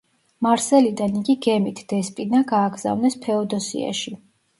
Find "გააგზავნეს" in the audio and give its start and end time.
2.53-3.19